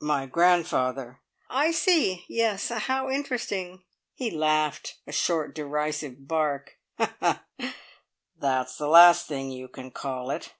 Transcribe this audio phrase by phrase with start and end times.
[0.00, 1.20] "My grandfather."
[1.50, 2.24] "I see.
[2.30, 2.70] Yes.
[2.70, 3.82] How interesting."
[4.14, 6.78] He laughed a short, derisive bark.
[8.34, 10.54] "That's the last thing you can call it!